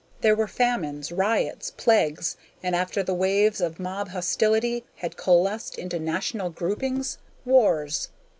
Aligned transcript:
There 0.21 0.33
were 0.35 0.47
famines, 0.47 1.11
riots, 1.11 1.69
plagues, 1.77 2.35
and, 2.63 2.75
after 2.75 3.03
the 3.03 3.13
waves 3.13 3.61
of 3.61 3.79
mob 3.79 4.09
hostility 4.09 4.83
had 4.95 5.15
coalesced 5.15 5.77
into 5.77 5.99
national 5.99 6.49
groupings, 6.49 7.19
wars. 7.45 8.09